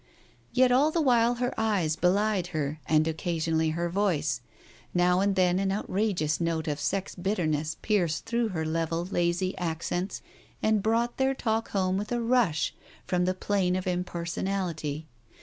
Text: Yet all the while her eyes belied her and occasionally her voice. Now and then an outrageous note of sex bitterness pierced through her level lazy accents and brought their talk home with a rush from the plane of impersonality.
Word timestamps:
Yet 0.51 0.71
all 0.71 0.89
the 0.89 0.99
while 0.99 1.35
her 1.35 1.53
eyes 1.59 1.95
belied 1.95 2.47
her 2.57 2.79
and 2.87 3.07
occasionally 3.07 3.69
her 3.69 3.87
voice. 3.87 4.41
Now 4.95 5.19
and 5.19 5.35
then 5.35 5.59
an 5.59 5.71
outrageous 5.71 6.41
note 6.41 6.67
of 6.67 6.79
sex 6.79 7.13
bitterness 7.13 7.77
pierced 7.83 8.25
through 8.25 8.47
her 8.47 8.65
level 8.65 9.05
lazy 9.05 9.55
accents 9.59 10.23
and 10.59 10.81
brought 10.81 11.17
their 11.17 11.35
talk 11.35 11.69
home 11.69 11.97
with 11.99 12.11
a 12.11 12.19
rush 12.19 12.73
from 13.05 13.25
the 13.25 13.35
plane 13.35 13.75
of 13.75 13.85
impersonality. 13.85 15.05